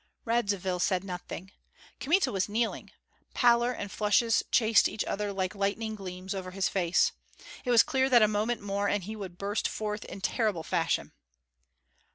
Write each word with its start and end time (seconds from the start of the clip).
Radzivill 0.25 0.79
said 0.79 1.03
nothing. 1.03 1.51
Kmita 1.99 2.31
was 2.31 2.49
kneeling; 2.49 2.89
pallor 3.35 3.71
and 3.71 3.91
flushes 3.91 4.41
chased 4.49 4.87
each 4.89 5.03
other 5.05 5.31
like 5.31 5.53
lightning 5.53 5.93
gleams 5.93 6.33
over 6.33 6.49
his 6.49 6.67
face. 6.67 7.11
It 7.65 7.69
was 7.69 7.83
clear 7.83 8.09
that 8.09 8.23
a 8.23 8.27
moment 8.27 8.61
more 8.61 8.89
and 8.89 9.03
he 9.03 9.15
would 9.15 9.37
burst 9.37 9.67
forth 9.67 10.03
in 10.05 10.19
terrible 10.19 10.63
fashion. 10.63 11.11